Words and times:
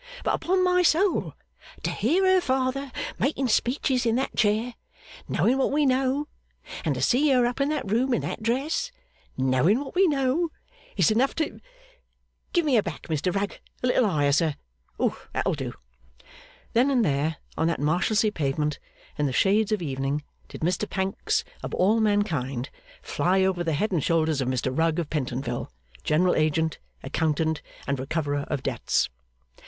'But 0.23 0.33
upon 0.33 0.63
my 0.63 0.81
soul, 0.81 1.35
to 1.83 1.91
hear 1.91 2.25
her 2.25 2.41
father 2.41 2.91
making 3.19 3.49
speeches 3.49 4.03
in 4.03 4.15
that 4.15 4.35
chair, 4.35 4.73
knowing 5.29 5.59
what 5.59 5.71
we 5.71 5.85
know, 5.85 6.27
and 6.83 6.95
to 6.95 7.01
see 7.03 7.29
her 7.29 7.45
up 7.45 7.61
in 7.61 7.69
that 7.69 7.85
room 7.91 8.11
in 8.11 8.23
that 8.23 8.41
dress, 8.41 8.91
knowing 9.37 9.79
what 9.79 9.93
we 9.93 10.07
know, 10.07 10.49
is 10.97 11.11
enough 11.11 11.35
to 11.35 11.59
give 12.51 12.65
me 12.65 12.77
a 12.77 12.81
back, 12.81 13.03
Mr 13.09 13.31
Rugg 13.31 13.59
a 13.83 13.85
little 13.85 14.09
higher, 14.09 14.31
sir, 14.31 14.55
that'll 15.33 15.53
do!' 15.53 15.75
Then 16.73 16.89
and 16.89 17.05
there, 17.05 17.35
on 17.55 17.67
that 17.67 17.79
Marshalsea 17.79 18.31
pavement, 18.31 18.79
in 19.19 19.27
the 19.27 19.31
shades 19.31 19.71
of 19.71 19.83
evening, 19.83 20.23
did 20.47 20.61
Mr 20.61 20.89
Pancks, 20.89 21.43
of 21.61 21.75
all 21.75 21.99
mankind, 21.99 22.71
fly 23.03 23.43
over 23.43 23.63
the 23.63 23.73
head 23.73 23.91
and 23.91 24.03
shoulders 24.03 24.41
of 24.41 24.47
Mr 24.47 24.75
Rugg 24.75 24.97
of 24.97 25.11
Pentonville, 25.11 25.71
General 26.03 26.33
Agent, 26.33 26.79
Accountant, 27.03 27.61
and 27.85 27.99
Recoverer 27.99 28.45
of 28.49 28.63
Debts. 28.63 29.07